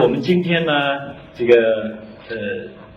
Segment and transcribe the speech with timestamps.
[0.00, 0.72] 我们今天呢，
[1.34, 1.54] 这个
[2.28, 2.36] 呃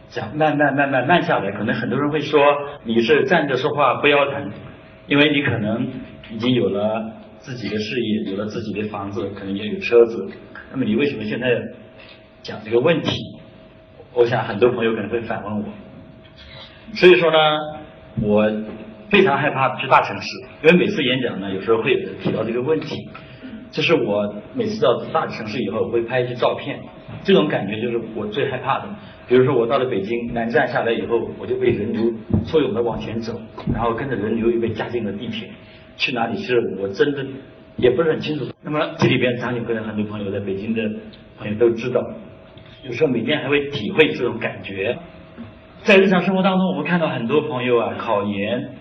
[0.09, 2.41] 讲慢慢慢慢慢下来，可能很多人会说
[2.83, 4.51] 你是站着说话不腰疼，
[5.07, 5.87] 因为你可能
[6.31, 10.27] 已经有了自己的事业，有了自己的房子，可能也有车子，
[10.71, 11.47] 那么你为什么现在
[12.41, 13.21] 讲这个问题？
[14.13, 15.65] 我想很多朋友可能会反问我，
[16.95, 17.37] 所以说呢，
[18.21, 18.51] 我
[19.09, 20.27] 非常害怕去大城市，
[20.63, 23.09] 因为每次演讲呢，有时候会有人提到这个问题。
[23.71, 26.79] 这是我每次到大城市以后，会拍一些照片，
[27.23, 28.85] 这种感觉就是我最害怕的。
[29.27, 32.11] 比如说我到了北京南站下来以后，我就被人流
[32.45, 33.39] 簇拥的往前走，
[33.71, 35.47] 然后跟着人流又被加进了地铁，
[35.97, 37.23] 去哪里其实我真的
[37.77, 38.45] 也不是很清楚。
[38.63, 40.81] 那么这里边场景可能很多朋友在北京的
[41.37, 42.03] 朋友都知道，
[42.83, 44.97] 有时候每天还会体会这种感觉。
[45.83, 48.71] 在日常生活当中，我们看到很多朋友啊，考研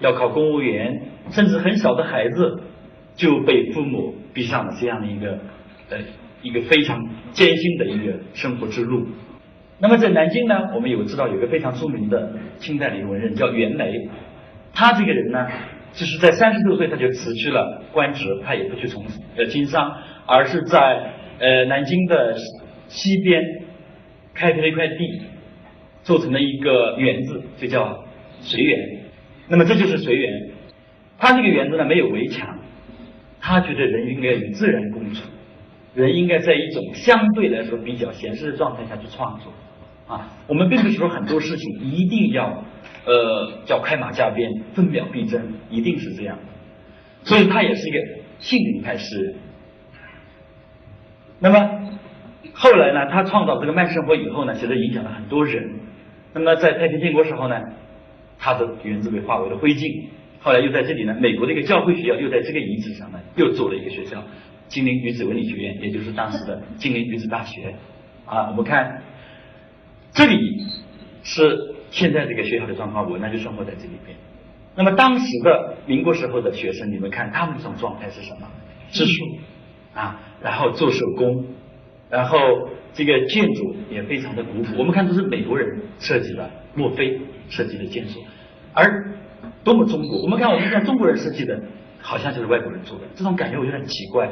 [0.00, 2.62] 要考公务员，甚至很小的孩子
[3.14, 4.14] 就被父母。
[4.38, 5.36] 逼上了这样的一个
[5.90, 5.98] 呃
[6.42, 9.04] 一个非常艰辛的一个生活之路。
[9.80, 14.08] 那么在南京呢，我们有知道有个非常著名的清代的文人叫袁枚，
[14.72, 15.48] 他这个人呢，
[15.92, 19.04] 就是在三十多岁他就辞去了官职，他也不去从
[19.36, 19.92] 呃经商，
[20.24, 22.36] 而是在呃南京的
[22.86, 23.42] 西边
[24.34, 25.22] 开辟了一块地，
[26.04, 28.04] 做成了一个园子，就叫
[28.40, 29.00] 随园。
[29.48, 30.50] 那么这就是随园，
[31.18, 32.57] 他这个园子呢没有围墙。
[33.48, 35.22] 他觉得人应该与自然共处，
[35.94, 39.50] 人应该在一种相对来说比较闲适的状态下去创作
[40.06, 40.28] 啊。
[40.46, 42.62] 我们并不是说很多事情一定要
[43.06, 46.38] 呃叫快马加鞭、分秒必争，一定是这样。
[47.22, 47.98] 所以他也是一个
[48.38, 49.34] 性灵派诗人。
[51.40, 51.90] 那么
[52.52, 55.70] 后来呢，他创造这个慢生活以后呢，其实影响了很多人。
[56.34, 57.58] 那么在太平天国时候呢，
[58.38, 60.08] 他的园子被化为了灰烬。
[60.48, 64.24] 后来又在这里呢，美国的一个教会学校又在这个遗址上呢，又做了一个学校——
[64.66, 67.74] 金陵女子文理学院，也就是当时的金陵女子大学。
[68.24, 69.02] 啊，我们看
[70.10, 70.38] 这里
[71.22, 74.16] 是现在这个学校的状况，我呢就生活在这里边。
[74.74, 78.48] 那么当时的民国时候的学生，你们看他们这种状态是什么？
[78.90, 79.26] 植树
[79.92, 81.44] 啊，然后做手工，
[82.08, 82.38] 然后
[82.94, 84.78] 这个建筑也非常的古朴。
[84.78, 87.20] 我们看都是美国人设计的，墨菲
[87.50, 88.24] 设计的建筑，
[88.72, 89.12] 而。
[89.64, 90.22] 多么中国！
[90.22, 91.60] 我们看，我们看中国人设计的，
[92.00, 94.30] 好像就是外国人做的，这种感觉我觉得很奇怪。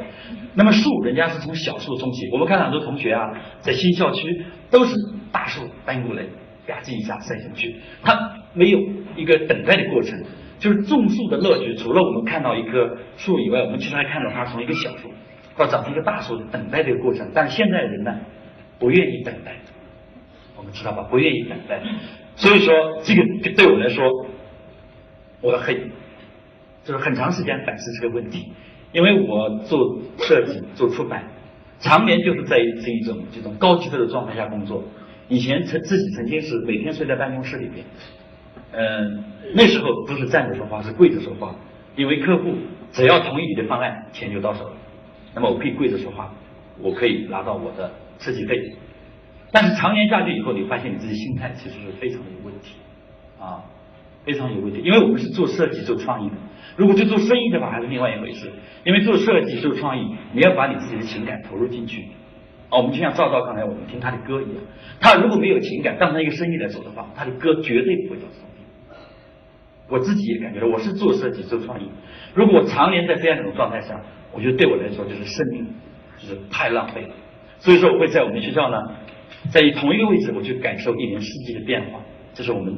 [0.55, 2.29] 那么树，人家是从小树种起。
[2.31, 4.95] 我们看很多同学啊，在新校区都是
[5.31, 6.23] 大树搬过来，
[6.65, 8.17] 吧唧一下塞进去，它
[8.53, 8.79] 没有
[9.15, 10.17] 一个等待的过程。
[10.59, 15.11] 就是种树的乐趣，除了我们看到一棵树以外，我们其实还看到它从一个小树
[15.55, 17.29] 到长成一个大树等待这个过程。
[17.31, 18.17] 但是现在人呢，
[18.79, 19.55] 不愿意等待，
[20.55, 21.03] 我们知道吧？
[21.11, 21.79] 不愿意等待。
[22.35, 22.73] 所以说，
[23.03, 24.25] 这个对我来说。
[25.47, 25.73] 我很，
[26.83, 28.51] 就是很长时间反思这个问题，
[28.91, 31.23] 因为我做设计、做出版，
[31.79, 34.83] 常年就是在这一种这种高节奏的状态下工作。
[35.29, 37.85] 以前曾自己曾经是每天睡在办公室里边，
[38.73, 39.23] 嗯，
[39.55, 41.55] 那时候不是站着说话，是跪着说话，
[41.95, 42.53] 因为客户
[42.91, 44.73] 只要同意你的方案，钱就到手了。
[45.33, 46.33] 那么我可以跪着说话，
[46.81, 48.75] 我可以拿到我的设计费。
[49.53, 52.75] 但是常年下去以后，你发现你自己心态其实是非常的有问题，
[53.39, 53.63] 啊。
[54.27, 56.35] 非常有问题，因为我们是做设计、做创意的。
[56.75, 58.51] 如果去做生意的话，还是另外一回事。
[58.83, 62.03] 因为做设计、做创意，你要把你自己的情感投入进去。
[62.69, 64.61] 哦，我们就像赵赵刚才我们听他的歌一样，
[64.99, 68.93] 他如果没有情感，当成一个生意来走的话，他的歌绝对不会叫生意。
[69.87, 71.87] 我自己也感觉到，我是做设计、做创意。
[72.33, 73.97] 如果我常年在这样一种状态下，
[74.33, 75.65] 我觉得对我来说就是生命，
[76.17, 77.15] 就是太浪费了。
[77.59, 78.77] 所以说，我会在我们学校呢，
[79.49, 82.01] 在同一个位置，我去感受一年四季的变化。
[82.33, 82.77] 这是我们。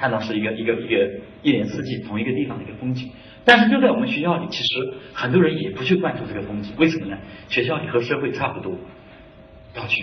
[0.00, 1.10] 看到是一个一个一个
[1.42, 3.10] 一年四季同一个地方的一个风景，
[3.44, 7.18] 但是就在我们学校里，其实很多人也不去关注这个风景，为什么呢？
[7.48, 8.74] 学校里和社会差不多，
[9.76, 10.02] 要去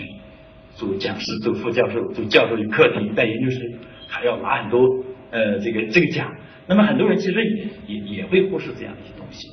[0.75, 3.59] 做讲师、做副教授、做教授的课题、带研究生，
[4.07, 6.31] 还要拿很多呃这个这个奖。
[6.67, 7.43] 那么很多人其实
[7.87, 9.47] 也也也会忽视这样的一些东西。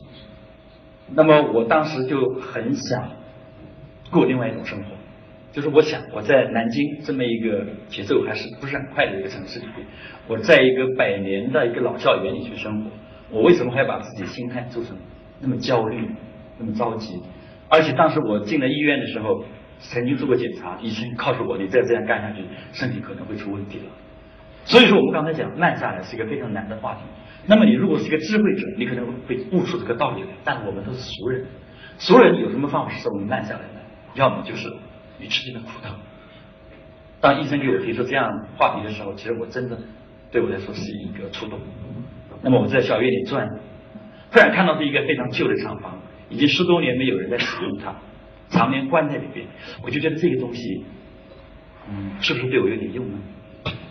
[1.15, 3.09] 那么我当时就很想
[4.11, 4.94] 过另外一种生活。
[5.55, 9.87] 就是我想我在南京这么一个节奏还是不是很快的一个城市里边，
[10.27, 12.91] 我在一个百年的一个老校园里去生活，
[13.31, 14.97] 我为什么还要把自己心态做成
[15.41, 16.11] 那么焦虑、
[16.59, 17.23] 那么着急？
[17.69, 19.45] 而且当时我进了医院的时候，
[19.79, 22.43] 曾经做过检查，医生告诉我，你再这样干下去，
[22.73, 23.85] 身体可能会出问题了。
[24.65, 27.03] 所以说，我们刚才讲慢下来是一个非常难的话题。
[27.47, 30.29] 那么你如果是一个智慧者，你可能会悟出这个道理来。
[30.43, 31.47] 但我们都是俗人，
[31.97, 33.81] 俗人有什么方法使我们慢下来呢？
[34.15, 34.69] 要么就是。
[35.25, 35.95] 你吃尽了苦头。
[37.23, 39.79] 当医生给我提出这样话题的时候，其实我真的
[40.31, 41.59] 对我来说是一个触动。
[42.43, 43.49] 那么我在小院里转，
[44.31, 45.99] 突然看到是一个非常旧的厂房，
[46.29, 47.97] 已经十多年没有人在使用它。
[48.51, 49.47] 常年关在里边，
[49.83, 50.85] 我就觉得这个东西，
[51.89, 53.19] 嗯，是不是对我有点用呢？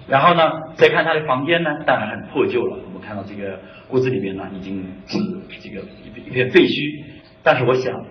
[0.08, 2.78] 然后呢，再看他的房间呢，当然很破旧了。
[2.86, 3.60] 我们看到这个
[3.90, 5.18] 屋子里面呢，已经是
[5.60, 5.82] 这个
[6.28, 7.04] 一片废墟。
[7.42, 8.06] 但是我想，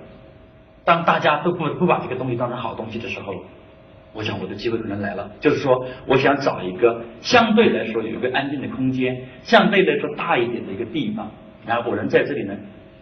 [0.84, 3.34] 当大家都不不把这个东西当成好东西的时候，
[4.12, 5.30] 我想我的机会可能来了。
[5.40, 11.30] 就是说，我想找一个相对来说有一个安静的空间，相对来说大一点的一个地方，
[11.66, 12.56] 然后我能在这里呢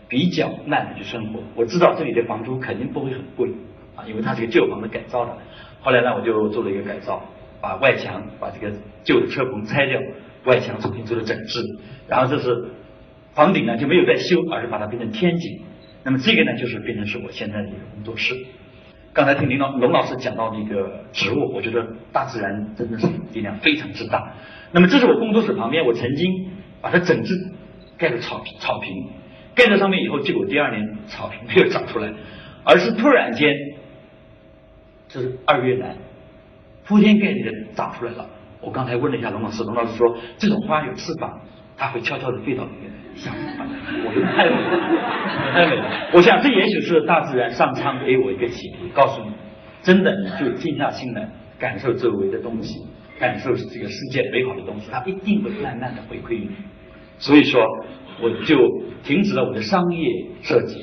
[0.09, 1.41] 比较慢的去生活。
[1.55, 3.51] 我知道这里的房租肯定不会很贵
[3.97, 5.37] 啊，因为它是个旧房子改造的。
[5.81, 7.23] 后来呢，我就做了一个改造。
[7.63, 8.75] 把外墙把这个
[9.05, 10.01] 旧的车棚拆掉，
[10.47, 11.61] 外墙重新做了整治，
[12.09, 12.71] 然后这是
[13.35, 15.61] 房顶呢就没有再修，而是把它变成天井。
[16.03, 18.35] 那么这个呢就是变成是我现在的一个工作室。
[19.13, 24.33] 刚才听林老龙老师讲到那个植物，我觉得大自然真的是力量非常之大。
[24.73, 26.49] 那么这是我工作室旁边，我曾经
[26.81, 27.35] 把它整治
[27.99, 29.09] 盖了草，草坪
[29.55, 32.13] 盖在上面以后，结果第二年草坪没有长出来，
[32.63, 33.53] 而是突然间，
[35.09, 35.97] 这是二月来。
[36.87, 38.29] 铺天盖地的长出来了。
[38.61, 41.41] 我刚才问了一下龙老师，龙老师说这种花有翅膀，
[41.77, 43.41] 它会悄悄的飞到里面下面。
[44.05, 46.11] 我觉得太美了，太美了。
[46.13, 49.31] 我想这也许是大自然上苍给我一个启迪，告诉你，
[49.83, 51.29] 真的你就静下心来
[51.59, 52.87] 感受周围的东西，
[53.19, 56.57] 感受这个世界美好的东西，它一定会慢慢的回馈于你。
[57.19, 57.63] 所以说，
[58.21, 58.57] 我就
[59.03, 60.09] 停止了我的商业
[60.43, 60.81] 设计，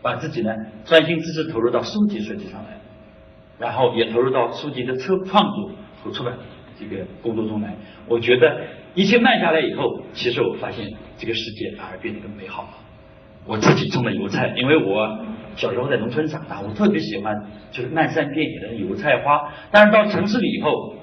[0.00, 0.50] 把自己呢
[0.84, 2.78] 专心致志投入到书籍设计上来。
[3.56, 5.70] 然后也投入到书籍的创创作
[6.02, 6.34] 和出版
[6.76, 7.72] 这个工作中来。
[8.08, 12.68] 我觉得一切慢下来以后，其实我发现这个世界反而变得更美好了。
[13.44, 15.18] 我自己种的油菜，因为我
[15.56, 17.34] 小时候在农村长大，我特别喜欢
[17.70, 19.52] 就是漫山遍野的油菜花。
[19.70, 20.94] 但是到城市里以后，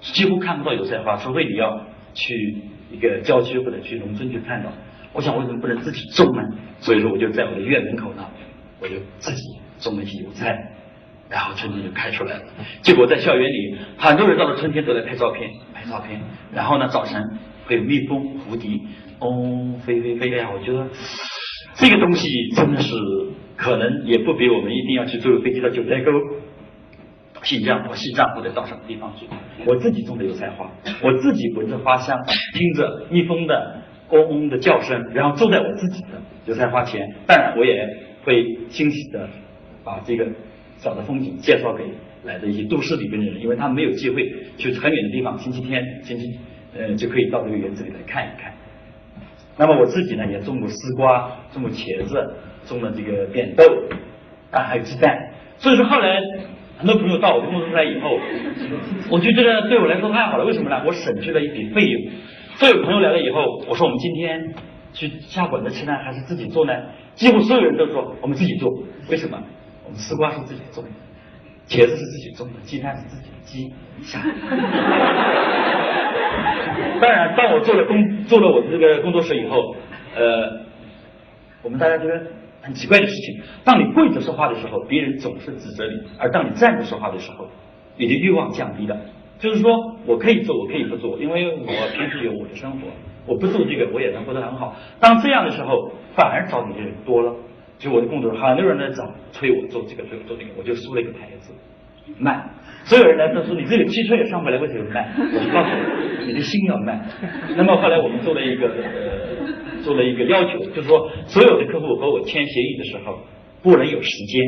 [0.00, 1.80] 几乎看不到油菜花，除非你要
[2.12, 2.58] 去
[2.90, 4.70] 一个郊区或者去农村去看到。
[5.12, 6.42] 我想为什么不能自己种呢？
[6.80, 8.26] 所以说我就在我的院门口呢，
[8.80, 9.42] 我就自己
[9.78, 10.72] 种了一些油菜。
[11.28, 12.42] 然后春天就开出来了，
[12.82, 16.20] 结果在校园里，很多人到了春天都来拍照片，拍照片。
[16.54, 17.20] 然后呢，早晨
[17.66, 18.78] 会有蜜蜂、蝴蝶，
[19.18, 20.48] 嗡飞飞飞呀。
[20.54, 20.86] 我觉得
[21.74, 22.94] 这个东西真的是
[23.56, 26.12] 可能也不比我们一定要去坐飞机到九寨沟、
[27.42, 29.26] 新疆或西藏或者到什么地方去。
[29.66, 30.70] 我自己种的油菜花，
[31.02, 32.16] 我自己闻着花香，
[32.54, 37.04] 听着蜜蜂的嗡嗡的叫声，然后坐在我自己的油菜花前。
[37.26, 37.84] 当然，我也
[38.22, 39.28] 会欣喜的
[39.82, 40.24] 把这个。
[40.78, 41.84] 小的风景介绍给
[42.24, 46.38] 来的一些都市里边的人，因为他没有机会去很远的地方，星期天、星期
[46.76, 48.52] 呃就可以到这个园子里来看一看。
[49.58, 52.34] 那么我自己呢，也种过丝瓜，种过茄子，
[52.66, 53.64] 种了这个扁豆，
[54.50, 55.30] 啊还有鸡蛋。
[55.58, 56.20] 所以说后来
[56.76, 58.18] 很多朋友到我的工作室来以后，
[59.10, 60.44] 我就觉得对我来说太好了。
[60.44, 60.82] 为什么呢？
[60.86, 62.12] 我省去了一笔费用。
[62.56, 64.54] 所有朋友来了以后，我说我们今天
[64.92, 66.72] 去下馆子吃呢，还是自己做呢？
[67.14, 68.70] 几乎所有人都说我们自己做。
[69.10, 69.42] 为什么？
[69.86, 70.90] 我们丝瓜是自己种的，
[71.68, 73.72] 茄子是自己种的，鸡蛋是自己的鸡
[74.02, 74.20] 下。
[77.00, 79.76] 当然，当我做了工做了我的这个工作室以后，
[80.16, 80.60] 呃，
[81.62, 82.20] 我们大家觉得
[82.62, 87.48] 很奇怪的事情：当你跪着说话的时候，别人总是指责你；而当你站着说话的时候，
[87.96, 88.98] 你的欲望降低了。
[89.38, 92.88] 就是说我可以做，我可以不做，因为我平时有我的生活，
[93.26, 94.74] 我不做这个，我也能活得很好。
[94.98, 97.34] 当这样的时候，反而找你的人多了。
[97.78, 101.52] 就我的工作，很多人来找催我做这个，催我做那个，我就输了一个牌子，
[102.18, 102.42] 卖。
[102.84, 105.08] 所有人来都说你这个汽车也上不来，为什么卖？
[105.18, 105.68] 我就告诉
[106.20, 107.04] 你，你的心要慢。
[107.56, 113.18] 那么后来我们做了一个呃，做了一个要求，就是说所有的客户和我签协议的时候
[113.62, 114.42] 不能有时间。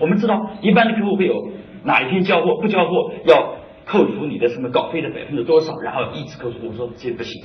[0.00, 1.52] 我们知道一般的客户会有
[1.84, 6.66] 哪一天交货，不交货要扣除你的什么稿费的百分之多少，然后一直扣除。
[6.66, 7.42] 我说这不行，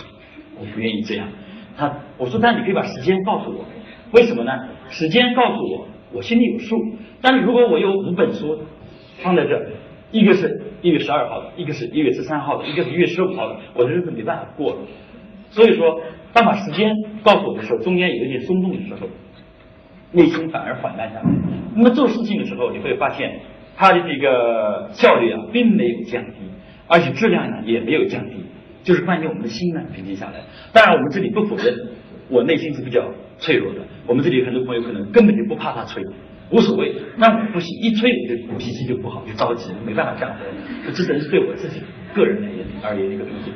[0.58, 1.28] 我不愿意这样。
[1.78, 3.66] 他我说那你可以把时间告诉我。
[4.12, 4.52] 为什么呢？
[4.90, 6.76] 时间告诉我，我心里有数。
[7.22, 8.60] 但是如果我有五本书
[9.24, 9.62] 放在这，
[10.12, 14.78] 一个是一月十二号的，一个是一月十三号的，一个是一月十五号的，我的日子没办法过了。
[15.50, 16.02] 所以说，
[16.34, 19.08] 当把时间告诉我的时候，中间有一点松动的时候，
[20.12, 21.26] 内心反而缓慢下来。
[21.76, 23.40] 那么做事情的时候，你会发现
[23.78, 26.36] 它的这个效率啊，并没有降低，
[26.88, 28.36] 而且质量呢也没有降低，
[28.84, 30.42] 就是关键我们的心呢平静下来。
[30.74, 31.74] 当然，我们这里不否认，
[32.32, 33.12] 我内心是比较。
[33.42, 36.04] 脆弱的，我们这里很多朋友可能根本就不怕他催，
[36.52, 36.94] 无所谓。
[37.18, 40.46] 那我不行，一催我就脾气就不好，就着急，没办法干活。
[40.86, 41.82] 这只能是对我自己
[42.14, 43.52] 个人而言而言一个东西。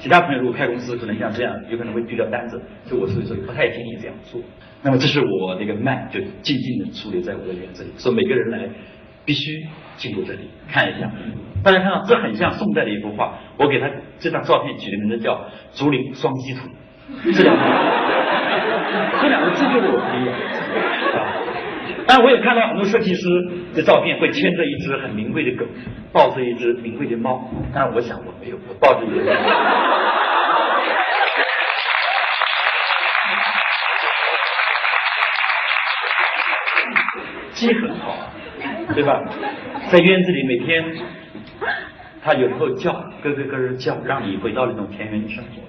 [0.00, 2.60] 其他朋友如果开公司，可能像这样，有可能会丢掉单子。
[2.84, 4.40] 所以我所以说不太建议这样做。
[4.82, 7.90] 那么这是我那个慢，就静静的矗立在我的园子里。
[7.96, 8.68] 说每个人来
[9.24, 9.64] 必须
[9.96, 11.08] 经过这里看一下。
[11.62, 16.66] 大家看到这很像宋代的一幅画，我给他这张照片取的名字叫《竹林双栖图》。
[17.34, 17.62] 这两个，
[19.20, 20.32] 这两个字就是我可以啊。
[22.06, 23.28] 但我也看到很多设计师
[23.74, 25.66] 的照片会牵着一只很名贵的狗，
[26.12, 27.50] 抱着一只名贵的猫。
[27.74, 29.24] 但是我想我没有，我抱着一只。
[37.52, 38.14] 鸡很好，
[38.94, 39.20] 对吧？
[39.90, 40.84] 在院子里每天，
[42.22, 45.62] 它有时候叫，咯咯咯叫，让你回到那种田园生活。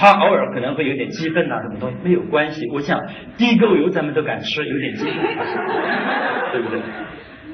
[0.00, 2.64] 它偶尔可能会有点激愤呐，什么东西没有关系。
[2.72, 3.00] 我想
[3.36, 5.12] 地沟油咱们都敢吃，有点鸡粪，
[6.52, 6.80] 对不对？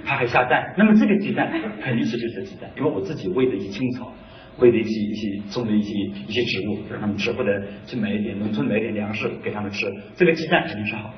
[0.05, 1.51] 他还下蛋，那么这个鸡蛋
[1.83, 4.13] 肯定是绿色鸡蛋，因为我自己喂的一些青草，
[4.59, 5.95] 喂的一些一些种的一些
[6.29, 7.51] 一些植物让他们吃，或者
[7.87, 11.15] 去买一点农村买一点粮食给他们吃，这个鸡蛋肯定是好的。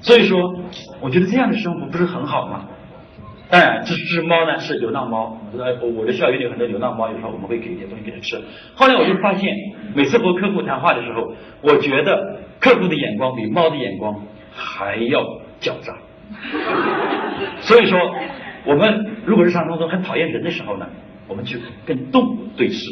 [0.00, 0.38] 所以说，
[1.02, 2.66] 我觉得这样的生活不是很好吗？
[3.50, 5.38] 当然，这只猫呢是流浪猫。
[5.58, 8.40] 呃，我的校园里有很多流浪猫，有时候我们会给一点东西给它吃。
[8.74, 9.54] 后来我就发现，
[9.94, 15.22] 每次和客户谈话的时候，我觉得客户的眼光比猫的眼光还要
[15.60, 15.96] 狡诈。
[17.60, 17.98] 所以说，
[18.64, 20.86] 我们如果日常当中很讨厌人的时候呢，
[21.28, 22.90] 我们去跟动物对视，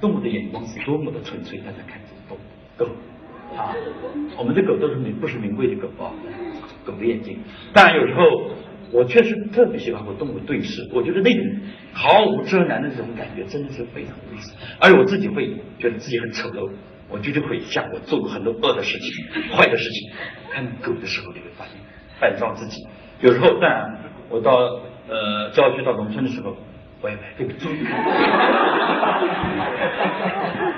[0.00, 2.40] 动物的眼光是多么的纯粹，大家看这动物
[2.76, 2.86] 狗
[3.56, 3.74] 啊，
[4.36, 6.10] 我们的狗都是名不是名贵的狗啊，
[6.84, 7.38] 狗的眼睛。
[7.72, 8.50] 当然有时候。
[8.92, 11.44] 我确实特别喜欢和动物对视，我觉得那种
[11.92, 14.52] 毫无遮拦的这种感觉真的是非常有意思。
[14.80, 16.70] 而我自己会觉得自己很丑陋，
[17.08, 20.10] 我绝对会想我做过很多恶的事情、坏的事情。
[20.50, 21.74] 看狗的时候，你会发现
[22.20, 22.84] 扮装自己。
[23.20, 23.96] 有时候，当
[24.28, 24.52] 我到
[25.08, 26.56] 呃郊区、到农村的时候。
[27.02, 27.70] 我也买这个猪，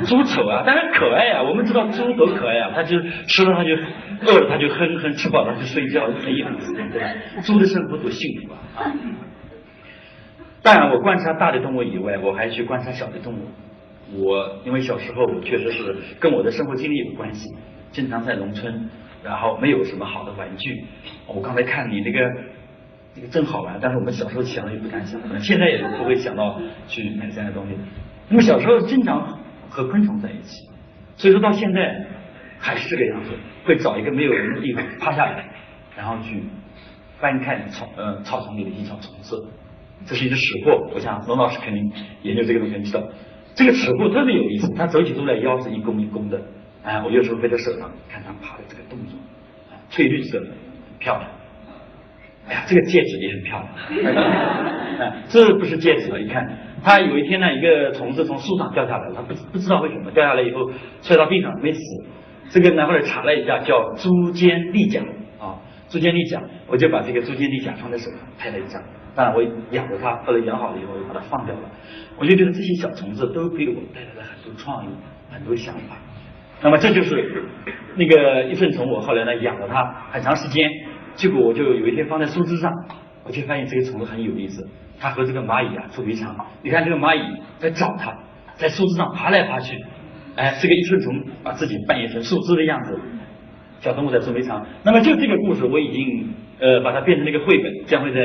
[0.06, 1.42] 猪丑啊，但是可爱啊。
[1.42, 3.70] 我们知道猪多可爱啊，它就吃了它就
[4.26, 7.42] 饿了它就哼哼，吃饱了就睡觉，很有意思，对？
[7.42, 8.58] 猪的生活多幸福啊！
[8.76, 8.92] 啊！
[10.62, 13.48] 当然，我观察大的动物以外，我还去观察小的动物。
[14.14, 17.52] 我因为小时候确实是跟我的生活经历有关系，
[17.90, 18.88] 经常在农村，
[19.24, 20.84] 然后没有什么好的玩具。
[21.26, 22.32] 我刚才看你那个。
[23.14, 27.76] 这个真好玩，但是我们小时候想也不敢想，现在也不会想到去买这样的东西。
[28.28, 29.38] 那么小时候经常
[29.68, 30.66] 和昆虫在一起，
[31.16, 32.06] 所以说到现在
[32.58, 33.30] 还是这个样子，
[33.64, 35.44] 会找一个没有人的地方趴下来，
[35.96, 36.42] 然后去
[37.20, 39.46] 翻看草呃草丛里的一小虫子。
[40.04, 41.92] 这是一只齿货，我想龙老师肯定
[42.22, 43.00] 研究这个东西知道。
[43.54, 46.42] 这个尺货特别有意思，它走起路来腰是一弓一弓的，
[46.82, 49.16] 哎，我有时候背在手上看它爬的这个动作，
[49.90, 51.30] 翠绿色的，很漂亮。
[52.52, 53.72] 哎呀，这个戒指也很漂亮。
[55.00, 56.46] 啊，这不是戒指了，你看，
[56.84, 61.80] 他有一天呢，一个虫子从树上掉下来了，他不不知道为什么掉下来以后摔到地上没死。
[62.50, 65.00] 这个呢后来查了一下，叫珠尖利甲
[65.40, 65.56] 啊，
[65.88, 68.82] 珠尖利甲，我就把这个珠尖利甲放在手上拍了一张。
[69.14, 71.62] 当然我养着它，后来养好了以后，我就把它放掉了。
[72.18, 74.88] 我就觉得这些小虫子都给我带来了很多创意，
[75.30, 75.96] 很多想法。
[76.62, 77.42] 那么这就是
[77.96, 80.70] 那个一份虫，我后来呢养了它很长时间。
[81.14, 82.72] 结果我就有一天放在树枝上，
[83.24, 84.66] 我就发现这个虫子很有意思，
[84.98, 86.34] 它和这个蚂蚁啊特别强。
[86.62, 87.20] 你看这个蚂蚁
[87.58, 88.16] 在找它，
[88.56, 89.76] 在树枝上爬来爬去，
[90.36, 92.98] 哎，这个一寸虫把自己扮演成树枝的样子，
[93.80, 94.66] 小动物在捉迷藏。
[94.82, 98.20] 那么就这个故事，我已经呃把它变成了一个绘本，将会在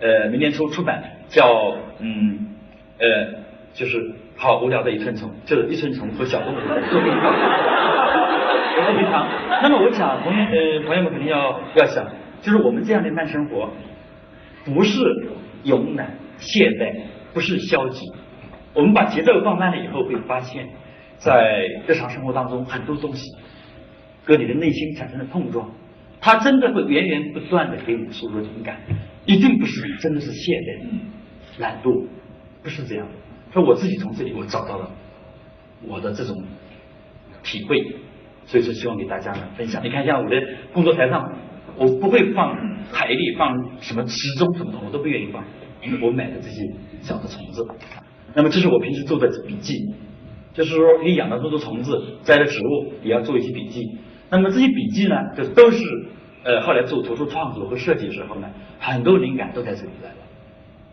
[0.00, 2.48] 呃明年初出版，叫嗯
[2.98, 3.06] 呃
[3.72, 6.58] 就是好无聊的一寸虫，就是一寸虫和小动物
[6.90, 7.32] 捉迷藏，
[8.74, 9.26] 捉迷藏。
[9.62, 12.04] 那么我想同学呃朋友们肯定要要想。
[12.44, 13.70] 就是我们这样的慢生活，
[14.66, 15.00] 不是
[15.64, 16.94] 慵懒懈怠，
[17.32, 18.06] 不是消极。
[18.74, 20.68] 我们把节奏放慢了以后，会发现，
[21.16, 23.34] 在日常生活当中，很多东西
[24.26, 25.70] 跟你的内心产生了碰撞，
[26.20, 28.78] 它真的会源源不断的给你输入灵感，
[29.24, 32.06] 一定不是真的是懈怠、懒惰，
[32.62, 33.12] 不是这样的。
[33.54, 34.90] 说我自己从这里我找到了
[35.80, 36.44] 我的这种
[37.42, 37.80] 体会，
[38.44, 39.82] 所以说希望给大家呢分享。
[39.82, 40.36] 你看，一下我的
[40.74, 41.32] 工作台上。
[41.76, 42.56] 我不会放
[42.92, 45.42] 海里，放什么池中什么的，我都不愿意放。
[46.00, 46.62] 我买的这些
[47.02, 47.66] 小的虫子，
[48.34, 49.74] 那么这是我平时做的笔记，
[50.54, 53.98] 就是说你养了这么多虫子，栽了植物，也要做一些笔记。
[54.30, 55.84] 那么这些笔记呢，就都是
[56.42, 60.16] 呃后来做图书创作和设计的时候呢，很多灵感都在这里来了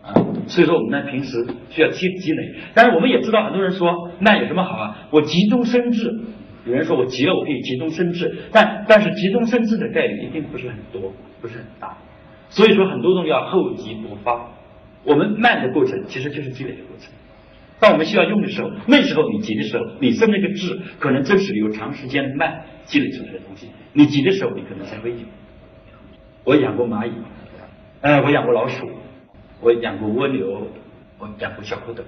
[0.10, 0.26] 啊。
[0.48, 5.08] 所以说我们呢平时需要积积累，但是我们也知道很多人说那有什么好啊？
[5.10, 6.20] 我急中生智。
[6.65, 11.98] 有人说我急了，我可以急中生智，但但是急中生智的概率一定不是很多，不是很大。
[12.50, 14.50] 所以说很多东西要厚积薄发。
[15.03, 17.12] 我们慢的过程其实就是积累的过程。
[17.80, 23.70] 当我们需要用的时候，那时候你急的时候，你生那个智，可能真是由长时间慢积累出来的东西。
[23.94, 25.18] 你急的时候，你可能才会有。
[26.44, 27.12] 我养过蚂蚁，
[28.01, 28.88] 呃，我养过老鼠，
[29.62, 30.68] 我养过蜗牛，
[31.18, 32.03] 我养过小蝌蚪。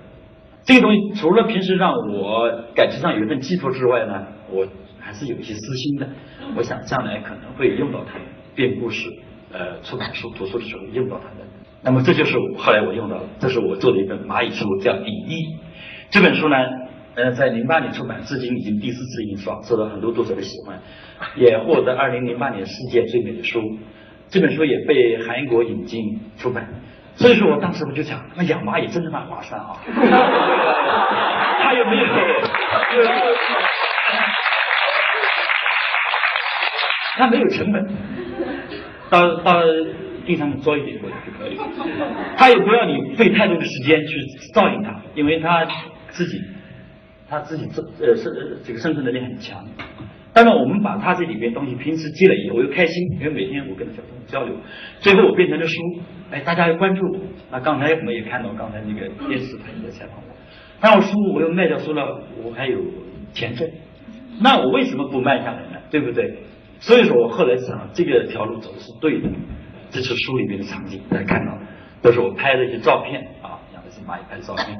[0.63, 4.65] 这个东西除了平时让我感情上有一份寄托之外呢，我
[4.99, 6.07] 还是有一些私心的。
[6.55, 8.19] 我想将来可能会用到它，
[8.55, 9.09] 编故事，
[9.51, 11.45] 呃出版书、读书的时候用到它的。
[11.81, 15.43] 那么这就是后来我用到，这是我做的一本蚂蚁书，叫《笔意》。
[16.09, 16.55] 这本书呢，
[17.15, 20.79] 呃，在零八年出版，至今已经第四次印刷，受到很多读者的喜欢，
[21.35, 23.59] 也获得二零零八年世界最美的书。
[24.29, 26.67] 这本书也被韩国引进出版。
[27.15, 29.77] 所以说我当时我就想，那养蚂蚁真的蛮划算啊！
[31.61, 32.03] 他有没有？
[37.17, 37.87] 他没有成本，
[39.09, 39.61] 到到
[40.25, 41.57] 地上面做一点过来就可以。
[42.37, 44.15] 他也不要你费太多的时间去
[44.53, 45.65] 照应它，因为他
[46.09, 46.41] 自己
[47.29, 48.31] 他自己这呃生
[48.63, 49.63] 这个生存能力很强。
[50.33, 54.55] 当然，我们把他这里边东西平时积累以后，我又开心，因为每天我跟小朋友交流，
[54.99, 55.75] 最后我变成了书，
[56.31, 57.19] 哎，大家又关注我。
[57.51, 60.35] 那刚才我们也看到，刚才那个电视台也在采访我。
[60.81, 62.79] 那我书我又卖掉书了，我还有
[63.31, 63.69] 钱挣，
[64.41, 65.77] 那我为什么不卖下来呢？
[65.91, 66.33] 对不对？
[66.83, 69.29] 所以说我后来想，这个条路走的是对的。
[69.89, 71.57] 这是书里面的场景，大家看到，
[72.01, 74.77] 都是我拍的一些照片啊，养的是蚂蚁拍的照片。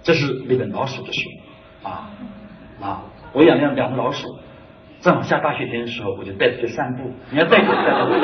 [0.00, 1.28] 这是那本老鼠的书
[1.82, 2.08] 啊
[2.80, 3.02] 啊，
[3.32, 4.28] 我养了两只老鼠。
[5.00, 7.10] 正好下大雪天的时候，我就带出去散步。
[7.30, 8.12] 你要带狗带老鼠，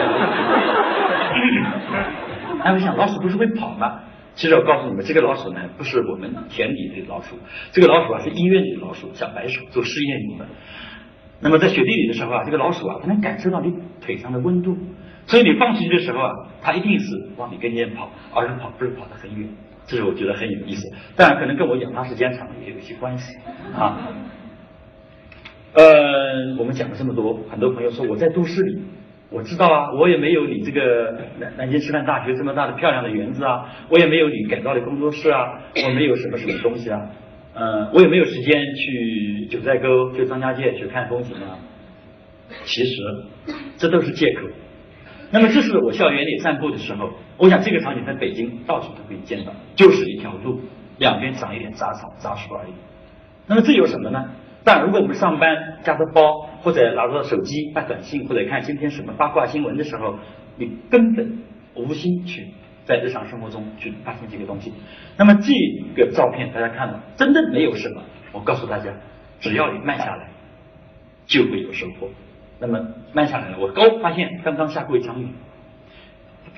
[2.62, 4.02] 哎，我想老鼠不是会跑吗？
[4.36, 7.36] 其实我告诉你们，这个老鼠呢，不是我们田里的老鼠，
[7.72, 10.46] 这个老鼠啊是医院里的老鼠，小白鼠做试验用的。
[11.40, 14.76] 那么在雪地里的时候啊，这个老鼠啊，它能感受到你腿上的温度，
[15.26, 19.48] 所以你放出去的时候啊，它一定是往你跟前跑，而是跑不是跑得很远。
[19.86, 20.82] 这是我觉得很有意思，
[21.14, 23.38] 当然可能跟我养它时间长也有一些关系
[23.76, 24.08] 啊。
[25.74, 28.82] 呃，我们讲了这么多，很多朋友说我在都市里，
[29.30, 36.98] 我知道啊，我也没有你这个南南京师范大学这么大的漂亮的园子啊，我也没有你改造的工作室啊，我没有什么什么东西啊，
[37.56, 41.56] 呃，我也没有时间去九寨沟、去张家界去看风景啊。
[42.66, 43.02] 其实
[43.78, 44.42] 这都是借口。
[45.30, 50.60] 那么这是我校园里散步的时候，我想这个场景在北京到处都可以见到，就是一条路，
[50.98, 52.72] 两边长一点杂草杂树而已。
[53.46, 54.30] 那么这有什么呢？
[54.62, 60.18] 但如果我们上班夹着包，或者拿着手机发短信，或者看今天什么八卦新闻的时候，
[60.56, 61.38] 你根本
[61.74, 62.48] 无心去
[62.86, 64.72] 在日常生活中去发现这个东西。
[65.18, 65.52] 那么这
[65.94, 68.02] 个照片大家看了，真的没有什么。
[68.32, 68.90] 我告诉大家，
[69.40, 70.28] 只要你慢下来，
[71.26, 72.08] 就会有收获。
[72.58, 72.80] 那么
[73.12, 75.28] 慢下来了，我刚发现刚刚下过一场雨，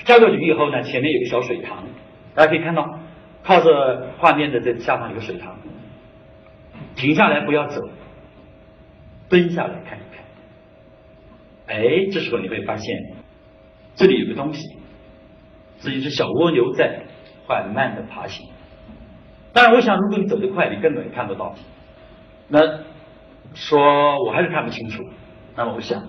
[0.04, 1.84] 下过雨以后呢，前面有个小水塘，
[2.34, 3.00] 大家可以看到，
[3.42, 5.58] 靠着画面的这下方有个水塘，
[6.94, 7.80] 停下来不要走。
[9.30, 12.96] 蹲下来看一看，哎，这时候你会发现，
[13.94, 14.77] 这里有个东西，
[15.80, 17.04] 这就是小蜗牛在
[17.46, 18.48] 缓慢的爬行。
[19.52, 21.54] 当然，我想如果你走得快，你根本看不到。
[22.48, 22.60] 那
[23.54, 25.02] 说我还是看不清楚，
[25.56, 26.02] 那么我想，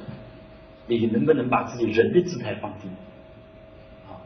[0.88, 2.88] 你能不能把自己人的姿态放低，
[4.08, 4.20] 啊，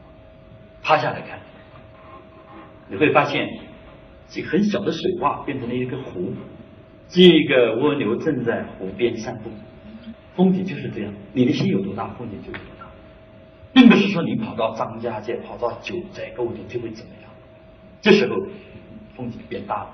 [0.82, 1.40] 趴下来看，
[2.90, 3.48] 你会发现，
[4.28, 6.34] 这很小的水洼变成了一个湖。
[7.08, 9.50] 这个蜗牛正在湖边散步，
[10.36, 11.14] 风景就是这样。
[11.34, 12.73] 你的心有多大，风景就有多大，
[13.74, 17.30] 并不是说你跑到张家界、跑到九寨沟你就会怎么样。
[18.02, 18.36] 这时候
[19.16, 19.90] 风景变大了。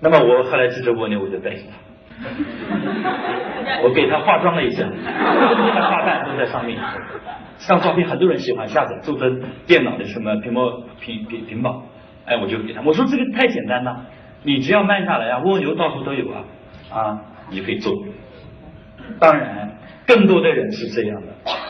[0.00, 1.60] 那么我后来这只蜗牛，我就带着
[2.20, 2.28] 它，
[3.82, 6.78] 我给它化妆了一下，花瓣都在上面。
[7.58, 10.60] 这张照片很多人喜欢下载，做成电脑的什么屏幕、
[11.00, 11.84] 屏屏屏保。
[12.26, 14.04] 哎，我就给他，我说这个太简单了。
[14.42, 16.44] 你只要慢下来啊，蜗牛到处都有啊，
[16.90, 17.92] 啊，你就可以做。
[19.20, 19.71] 当然，
[20.06, 21.28] 更多的人是这样的。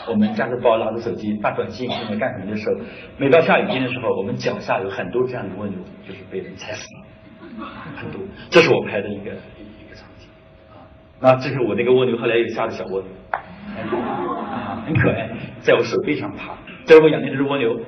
[0.09, 2.81] 我们夹着包，拿着手机发短信或者干什么的时候，
[3.19, 7.67] 每到下雨天的时候，我们脚下有很多这样的蜗牛，就是被人踩死了，
[7.97, 8.21] 很多。
[8.51, 10.29] 这是我拍的一个一个场景
[10.71, 10.83] 啊。
[11.21, 16.55] 那这是我那个蜗牛，后来又下了小蜗牛，啊，很可爱，在我手背上爬。
[16.85, 17.81] 在我养的这只蜗牛，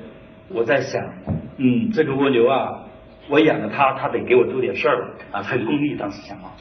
[0.49, 1.01] 我在想，
[1.57, 2.83] 嗯，这个蜗牛啊。
[3.27, 5.41] 我养了它，它得给我做点事儿啊！
[5.41, 6.53] 很功利，当时想啊，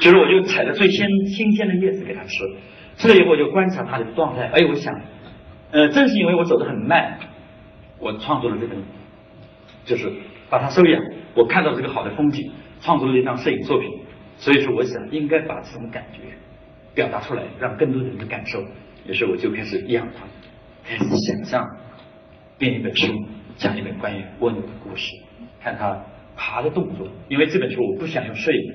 [0.00, 2.38] 就是我就采了最新新鲜的叶子给它吃，
[2.96, 4.48] 吃了以后我就观察它的状态。
[4.48, 4.94] 哎，我想，
[5.70, 7.18] 呃，正是因为我走得很慢，
[7.98, 8.78] 我创作了这本，
[9.84, 10.12] 就是
[10.48, 11.02] 把它收养。
[11.34, 13.90] 我看到这个好的风景，创作了一张摄影作品。
[14.36, 16.20] 所以说，我想应该把这种感觉
[16.94, 18.60] 表达出来，让更多的人感受。
[19.06, 20.24] 于是我就开始养它，
[20.84, 21.64] 开始想象
[22.58, 23.12] 编一本书，
[23.56, 25.10] 讲一本关于蜗牛的故事。
[25.62, 25.98] 看它
[26.36, 28.74] 爬的动作，因为这本书我不想用摄影，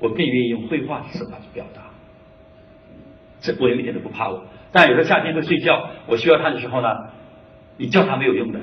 [0.00, 1.82] 我更愿意用绘画的手法去表达。
[3.40, 6.88] 这蜗牛一点都不怕我，但有时候夏天会睡觉，我需要它的时候呢，
[7.76, 8.60] 你叫它没有用的，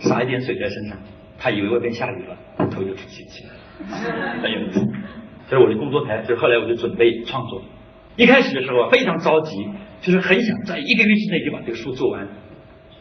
[0.00, 0.96] 洒一点水在身上，
[1.38, 2.36] 它以为外边下雨了，
[2.70, 4.80] 头就出去起来，很有意思。
[5.48, 7.62] 这是我的工作台，就后来我就准备创作。
[8.16, 9.68] 一开始的时候非常着急，
[10.00, 12.28] 就是很想在一个月之内就把这个书做完。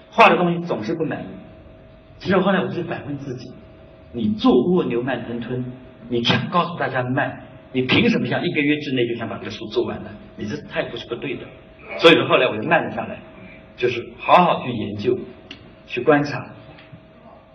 [0.10, 1.26] 画的东西总是不满意。
[2.18, 3.52] 其实后来我就反问自己：
[4.12, 5.66] 你做蜗牛慢吞吞，
[6.10, 7.44] 你想告诉大家慢，
[7.74, 10.10] 你凭什么想一个月之内就想把这个书做完呢？
[10.36, 11.42] 你这态度是不对的。
[12.00, 13.20] 所以说后来我就慢了下来，
[13.78, 15.18] 就是好好去研究，
[15.88, 16.54] 去观察，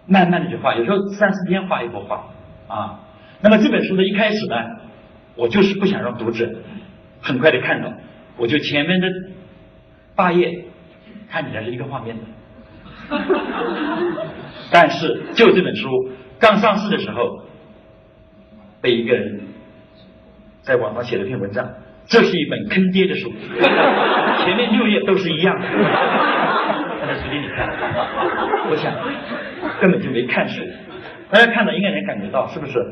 [0.07, 0.75] 慢慢的去画。
[0.75, 2.29] 有时候三四天画一幅画
[2.69, 3.01] 啊。
[3.41, 4.57] 那么这本书的一开始呢，
[5.37, 6.51] 我就是不想让读者
[7.21, 7.93] 很快的看到，
[8.39, 9.09] 我就前面的
[10.15, 10.65] 八页
[11.29, 12.23] 看起来是一个画面的。
[14.73, 17.43] 但是，就这本书刚上市的时候，
[18.81, 19.41] 被一个人
[20.67, 21.65] 在网上写了篇文章，
[22.07, 23.33] 这是一本坑爹的书，
[24.43, 25.69] 前面六页都是一样的。
[26.99, 27.69] 放在书店里看，
[28.69, 28.93] 我想
[29.81, 30.61] 根本就没看书。
[31.31, 32.85] 大家看到应该能感觉到，是不是？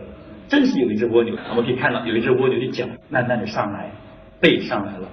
[0.47, 3.91] 真是有一只蜗牛，我们可以看到有一只蜗牛的脚慢慢的上来，
[4.41, 5.09] 背上来了，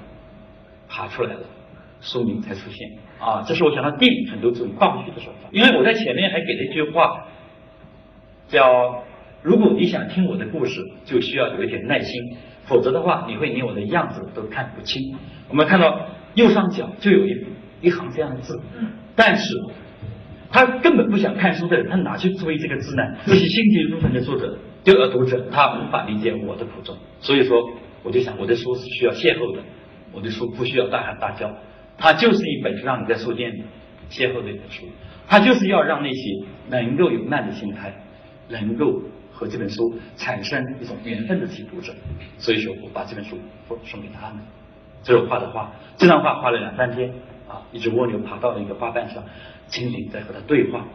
[0.87, 1.41] 爬出来了，
[1.99, 2.87] 书名才出现。
[3.19, 7.25] 啊，这是我想到电影很多这种倒叙的手法，因为我在前面还给了一句话，
[8.49, 9.03] 叫
[9.41, 15.15] 如果你想听我的故事，就需要有一点耐心，否则的话，你会连我的样子都看不清。
[15.49, 17.45] 我们看到右上角就有一
[17.81, 18.59] 一行这样的字，
[19.15, 19.53] 但是
[20.49, 23.03] 他根本不想看书的人，他哪去注意这个字呢？
[23.25, 26.95] 这些心急如焚的作者，就而读者，他无法理解我的苦衷。
[27.19, 27.69] 所以说，
[28.03, 29.61] 我就想，我的书是需要邂逅的，
[30.11, 31.51] 我的书不需要大喊大叫。
[31.97, 33.63] 它就是一本让你在书店里
[34.09, 34.85] 邂逅的一本书，
[35.27, 36.21] 它就是要让那些
[36.69, 37.93] 能够有慢的心态，
[38.49, 39.01] 能够
[39.41, 41.91] 和这本书产生一种缘分的这些读者，
[42.37, 44.37] 所以说我把这本书送送给他们。
[45.01, 47.09] 这是我画的画，这张画画了两三天
[47.49, 49.23] 啊，一只蜗牛爬到了一个花瓣上，
[49.67, 50.85] 蜻蜓在和它对话。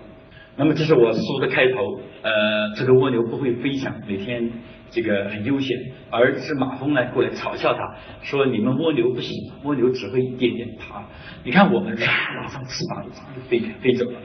[0.55, 4.49] 那么这是我书的开头，呃，这个蜗牛不会飞翔，每天。
[4.89, 5.77] 这个很悠闲，
[6.11, 9.33] 而是马蜂呢过来嘲笑他，说你们蜗牛不行，
[9.65, 11.03] 蜗牛只会一点点爬。
[11.43, 14.21] 你看我们，拉上翅膀就飞飞走了。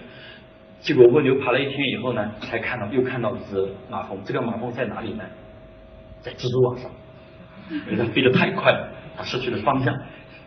[0.81, 4.17] 结果蜗牛爬了一天以后呢，才看到又看到一只马蜂。
[4.25, 5.23] 这个马蜂在哪里呢？
[6.21, 6.91] 在蜘蛛网上，
[7.69, 9.95] 因为它飞得太快了，它失去了方向。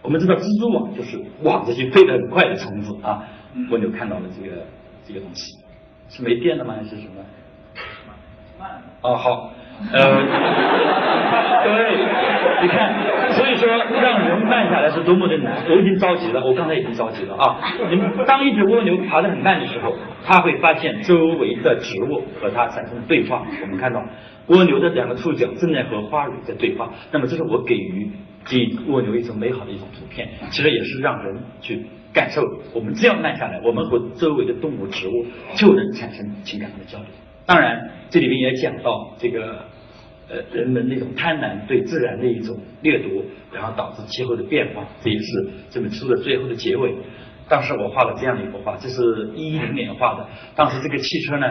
[0.03, 3.25] 我们知道蜘蛛网就是网这些飞得很快的虫子啊。
[3.71, 4.67] 蜗牛看到了这个
[5.07, 5.57] 这个东西，
[6.09, 6.75] 是没电了吗？
[6.77, 7.25] 还是什么？
[8.59, 8.83] 慢。
[9.03, 9.53] 哦，好。
[9.93, 9.99] 呃，
[11.65, 12.95] 对，你看，
[13.33, 15.65] 所说让人慢下来是多么的难。
[15.69, 17.59] 我已经着急了，我刚才已经着急了啊！
[17.91, 23.47] 你们当一只蜗牛爬得很慢的时候，它会发现周围的植物和它产生对话。
[23.63, 24.05] 我们看到
[24.49, 26.91] 蜗牛的两个触角正在和花蕊在对话。
[27.11, 28.11] 那么这是我给予
[28.45, 32.43] 这蜗牛一种美好的一种图片，其实也是让人去感受。
[32.73, 37.07] 我们只要慢下来，我们和周围的动物、植物就能产生情感上的交流。
[37.47, 39.67] 当然，这里面也讲到这个，
[40.29, 46.95] 呃，人们那种贪婪对自然的一种掠夺，然后导致气候的变化，这也是这本书的最后的结尾。
[47.47, 50.27] 当时我画了这样的一幅画，这是一一零年画的。
[50.57, 51.47] 当时这个汽车呢，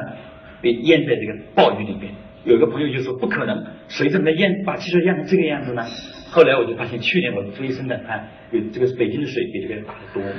[0.59, 2.11] 被淹在这个暴雨里面。
[2.45, 5.85] 有一个朋友就说：“不可能，水怎么淹把汽车淹成这个样子呢？”
[6.29, 10.31] 后来我就发现，去年我注意生产看，有这个北京的水比这个大得多。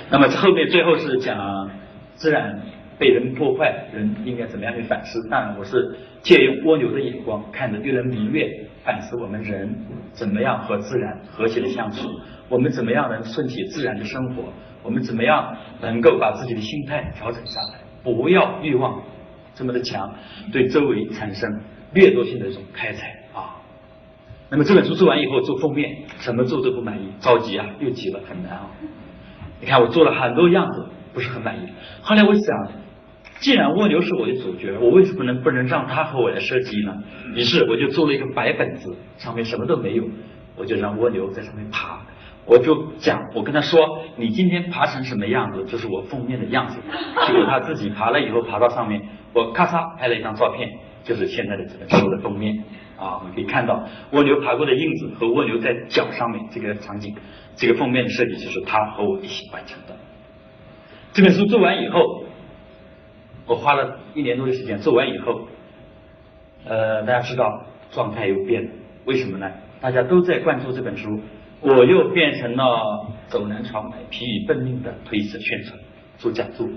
[0.10, 1.70] 那么后面最后是讲
[2.14, 2.60] 自然。
[2.98, 5.20] 被人破坏，人应该怎么样去反思？
[5.30, 9.72] 当然，我是借用蜗牛的眼光，看着月人明月，反思我们人
[10.12, 12.08] 怎么样和自然和谐的相处，
[12.48, 14.42] 我们怎么样能顺其自然的生活，
[14.82, 19.00] 我们怎么样能够把自己的心态调整下来，不要欲望
[19.54, 20.12] 这么的强，
[20.52, 21.48] 对周围产生
[21.94, 23.62] 掠夺性的一种开采啊。
[24.50, 28.66] 那么这本书做完以后做封面，怎么做都不满意，着急啊，又急了，很难啊。
[29.60, 30.84] 你看我做了很多样子，
[31.14, 31.60] 不是很满意。
[32.02, 32.72] 后来我想。
[33.40, 36.92] 既然蜗牛是我的主角，我为什么能不能让它和我来设计呢？
[37.36, 40.04] 于是我就做了一个白本子，上面什么都没有，
[40.56, 42.00] 我就让蜗牛在上面爬。
[42.46, 46.78] 我就讲，我跟他说：“你今天爬成什么样子，就是我封面的样子。
[47.28, 49.00] ”结果他自己爬了以后，爬到上面，
[49.34, 50.68] 我咔嚓拍了一张照片，
[51.04, 52.64] 就是现在的这本书的封面。
[52.96, 57.14] 啊，我们可以看到蜗牛爬过的印子和蜗牛在脚上面这个场景，
[57.54, 59.94] 这个封面的设计就是他和我一起完成的。
[61.12, 62.24] 这本书做完以后。
[63.48, 65.48] 我花了一年多的时间做完以后，
[66.66, 68.70] 呃，大家知道状态又变了，
[69.06, 69.50] 为什么呢？
[69.80, 71.18] 大家都在关注这本书，
[71.62, 75.78] 我又变成了走南闯北、疲于奔命的推测宣传、
[76.18, 76.68] 做讲座。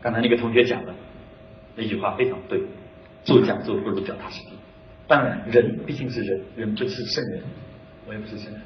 [0.00, 0.94] 刚才那个同学讲的
[1.74, 2.60] 那句话非常对，
[3.24, 4.50] 做讲座不如脚踏实地。
[5.08, 7.42] 当然，人毕竟是人，人不是圣人，
[8.06, 8.60] 我也不是圣人，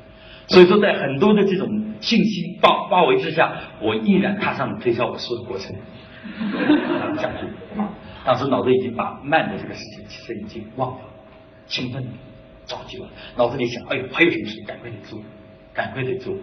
[0.49, 5.75] 所以说在很多的这种信息包包围之下，我依然踏上了推销我书的过程。
[7.17, 7.46] 下去啊！
[8.27, 11.13] 当时脑子已经把慢的这个事情其实已经忘掉了，
[11.69, 12.05] 兴奋
[12.67, 15.23] 着急了，脑子里想：哎呦，还有什么事赶快得做，
[15.73, 16.35] 赶快得做。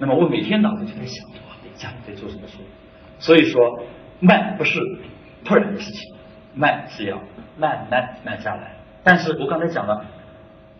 [0.00, 2.56] 那么我每天脑子就在想：哇，得想你在做什么事。
[3.20, 3.84] 所以说，
[4.18, 4.80] 慢不是
[5.44, 6.12] 突然的事情，
[6.54, 7.22] 慢是要
[7.56, 8.74] 慢慢慢下来。
[9.04, 10.04] 但是我刚才讲了，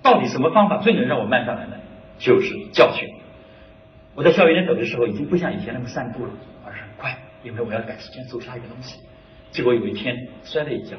[0.02, 1.76] 到底什么方法最能让我慢下来呢？
[2.18, 3.08] 就是教训。
[4.16, 6.32] 我在校园里走的时候，已经不像以前那么散步了，
[6.66, 8.98] 而是很快，因为我要赶时间走下一个东西。
[9.50, 10.96] 结果有一天摔了一跤，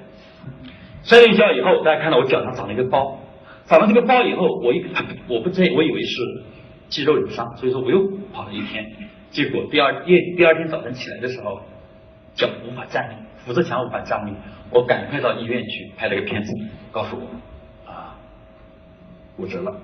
[1.03, 3.19] 摔了一跤以后，大家看到我脚上长了一个包，
[3.65, 4.85] 长了这个包以后，我一
[5.27, 6.21] 我不知我以为是
[6.89, 7.99] 肌肉有伤，所以说我又
[8.33, 8.85] 跑了一天。
[9.29, 11.61] 结果第二第第二天早晨起来的时候，
[12.33, 13.13] 脚无法站立，
[13.45, 14.33] 扶着墙无法站立，
[14.71, 16.51] 我赶快到医院去拍了个片子，
[16.91, 18.15] 告诉我啊
[19.37, 19.75] 骨折了。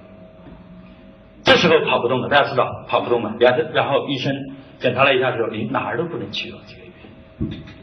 [1.43, 4.33] 这时候跑不动了，大家知道跑不动了，然后然后医生
[4.79, 6.84] 检查了一下说，你哪儿都不能去了，这个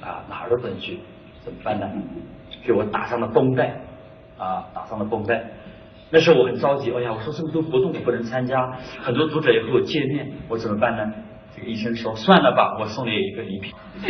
[0.01, 0.99] 啊哪儿都不能去，
[1.45, 1.87] 怎么办呢？
[2.65, 3.81] 给我打上了绷带
[4.39, 5.45] 啊，打上了绷带。
[6.11, 11.13] 那时候我很着急，哎呀，我说这么多活动我不能参加，很多读者也和我见面，我怎么办呢？
[11.57, 13.73] 这个医生说算了吧，我送你一个礼品。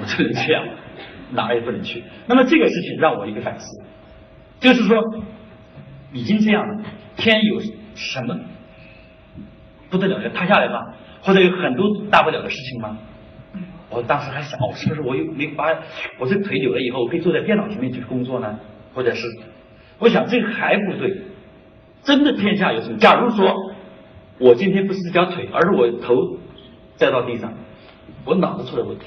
[0.00, 0.66] 我只能这样，
[1.32, 2.02] 哪儿也不能去。
[2.26, 3.82] 那么这个事情让我一个反思，
[4.60, 5.02] 就是说。
[6.12, 6.84] 已经这样了，
[7.16, 7.58] 天有
[7.96, 8.38] 什么
[9.90, 10.94] 不得了要塌下来吗？
[11.24, 12.96] 或者有很多大不了的事情吗？
[13.90, 15.64] 我当时还想，哦，是不是我又没把
[16.18, 18.60] 我这腿扭了以后，我可以坐在电脑前面去工作呢？
[18.92, 19.26] 或者是，
[19.98, 21.22] 我想这个还不对。
[22.02, 22.98] 真的天下有什么？
[22.98, 23.72] 假如说
[24.38, 26.38] 我今天不是这条腿，而是我头
[26.96, 27.54] 栽到地上，
[28.26, 29.06] 我脑子出了问题，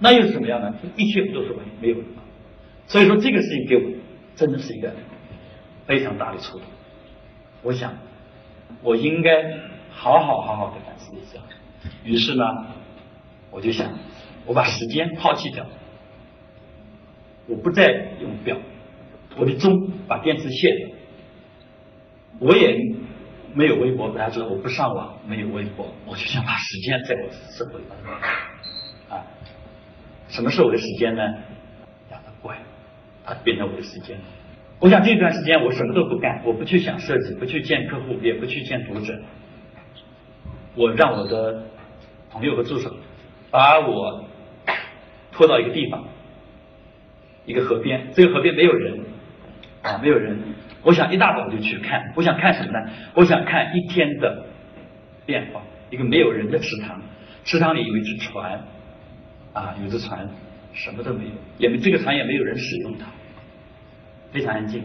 [0.00, 0.74] 那又是什么样呢？
[0.96, 1.96] 一切不都是完没有？
[2.88, 3.82] 所以说这个事情给我
[4.34, 4.92] 真的是一个。
[5.84, 6.66] 非常大的触动，
[7.60, 7.92] 我想
[8.84, 9.52] 我应该
[9.92, 11.40] 好好好好的反思一下。
[12.04, 12.44] 于是呢，
[13.50, 13.98] 我就想
[14.46, 15.66] 我把时间抛弃掉，
[17.46, 18.56] 我不再用表，
[19.36, 20.88] 我的钟把电池卸掉，
[22.40, 22.76] 我也
[23.54, 27.84] 没有微博，大家知道我不上网，没有微博，我就想把时间在我生活里
[29.08, 29.22] 啊，
[30.28, 31.22] 什么是我的时间呢？
[32.10, 32.56] 养的怪，
[33.24, 34.16] 它变成我的时间。
[34.78, 39.16] 我想这段时间我什么都不干，我不去想设计，不去见客户，也不去见读者。
[40.74, 41.64] 我让我的
[42.30, 42.94] 朋友和助手
[43.50, 44.24] 把我
[45.30, 46.04] 拖到一个地方，
[47.44, 48.08] 一个河边。
[48.14, 49.00] 这个河边没有人
[49.82, 50.38] 啊，没有人。
[50.82, 52.90] 我想一大早我就去看，我想看什么呢？
[53.14, 54.46] 我想看一天的
[55.26, 55.62] 变化。
[55.90, 57.02] 一个没有人的池塘，
[57.44, 58.58] 池塘里有一只船
[59.52, 60.26] 啊，有只船，
[60.72, 63.04] 什么都没有，也没这个船也没有人使用它。
[64.32, 64.82] 非常安静，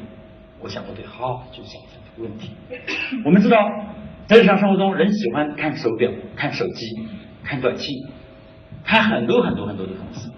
[0.60, 2.52] 我想我得好好去想想这个问题。
[3.24, 3.58] 我们知道，
[4.28, 6.86] 在日常生活中，人喜欢看手表、看手机、
[7.46, 7.96] 看短信，
[8.84, 10.30] 看很多很多很多的东西。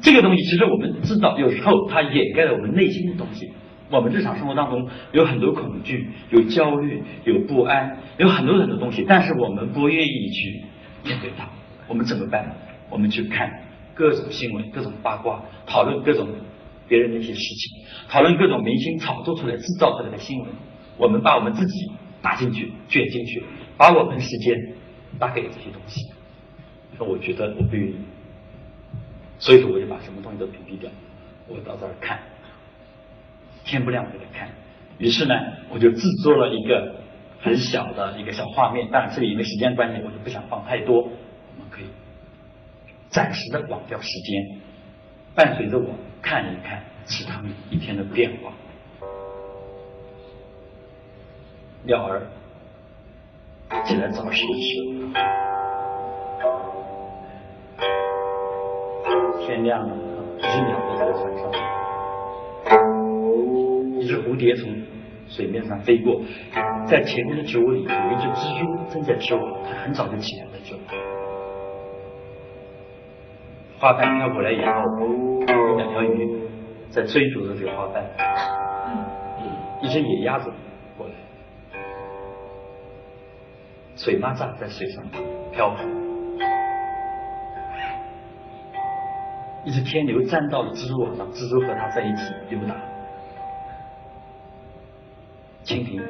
[0.00, 3.52] 这个东西其实我们知道，有时候它掩盖了我们内心的东西。
[3.88, 10.64] 我们日常生活当中有很多恐惧、有焦虑、有不安，有很多很多东西，但是我们不愿意去
[11.04, 11.48] 面对它。
[11.86, 12.52] 我们怎么办？
[12.90, 13.48] 我们去看
[13.94, 16.28] 各种新闻、各种八卦，讨论各种。
[16.88, 20.48] 别人的一些事情，讨论各种明星炒作出来、制造出来的新闻，
[20.96, 23.42] 我们把我们自己打进去、卷进去，
[23.76, 24.54] 把我们时间
[25.18, 26.10] 打给这些东西。
[26.98, 27.96] 那我觉得我不愿意，
[29.38, 30.90] 所以说我就把什么东西都屏蔽掉。
[31.48, 32.18] 我到这儿看，
[33.64, 34.48] 天不亮我就看。
[34.98, 35.34] 于是呢，
[35.70, 36.94] 我就制作了一个
[37.40, 41.02] 很小的一个小画面，当然这里因为时间关系，我就不想放太多。
[41.02, 41.08] 我
[41.58, 41.86] 们可以
[43.08, 44.60] 暂时的忘掉时间，
[45.34, 45.94] 伴随着我。
[46.24, 48.52] 看一看池塘里一天的变化，
[51.84, 52.22] 鸟儿
[53.84, 55.10] 起来找食吃，
[59.40, 59.96] 天亮了，
[60.38, 61.50] 一只鸟在这个船上，
[63.98, 64.72] 一只蝴蝶从
[65.26, 66.20] 水面上飞过，
[66.86, 70.76] 在前面的植物里有一只蜘蛛正在织网，它很早就起来了就。
[73.80, 74.72] 花瓣飘过来以后。
[75.48, 76.38] 有两条鱼
[76.90, 78.04] 在追逐着这个花瓣，
[79.82, 80.52] 一只野鸭子
[84.02, 85.04] 水蚂蚱在水上
[85.52, 85.88] 漂浮，
[89.64, 92.74] 一只天牛站到了蜘蛛网上，蜘蛛和它在一起溜达。
[95.62, 96.02] 蜻蜓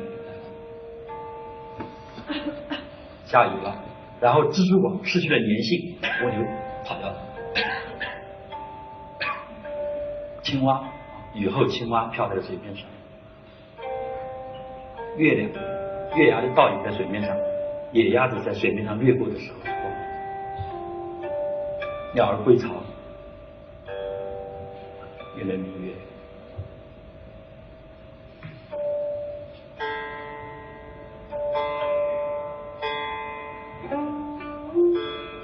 [3.26, 3.76] 下雨了，
[4.22, 6.42] 然后蜘蛛网失去了粘性，蜗牛
[6.86, 7.16] 跑掉了。
[10.42, 10.82] 青蛙，
[11.34, 12.86] 雨后青蛙漂在水面上。
[15.18, 15.50] 月亮，
[16.16, 17.36] 月牙的倒影在水面上。
[17.92, 19.58] 野鸭子在水面上掠过的时候
[22.14, 22.68] 鸟儿归巢
[25.36, 25.92] 也能明月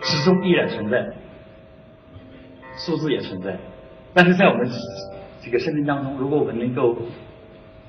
[0.03, 1.07] 始终依然存在
[2.77, 3.59] 数字也存在。
[4.15, 4.69] 但是在我们
[5.43, 6.97] 这个生命当中如果我们能够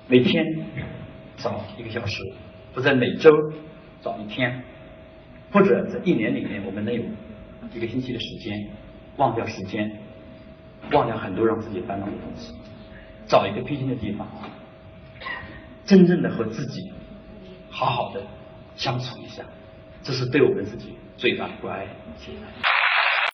[0.07, 0.45] 每天
[1.37, 2.21] 早一个小时
[2.73, 3.31] 或者每周
[4.01, 4.63] 找一天，
[5.51, 7.03] 或者在一年里面，我们能有
[7.73, 8.69] 一个星期的时间
[9.17, 9.99] 忘掉时间，
[10.91, 12.53] 忘掉很多让自己烦恼的东西，
[13.27, 14.27] 找一个僻静的地方，
[15.85, 16.91] 真正的和自己
[17.69, 18.21] 好好的
[18.75, 19.43] 相处一下，
[20.01, 21.85] 这是对我们自己最大的关爱。
[22.17, 22.78] 谢谢大家。